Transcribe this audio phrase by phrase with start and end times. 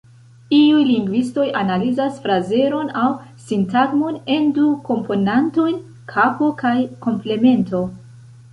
[0.59, 3.11] Iuj lingvistoj analizas frazeron, aŭ
[3.51, 5.79] sintagmon, en du komponantojn:
[6.15, 6.75] kapo kaj
[7.09, 7.87] komplemento.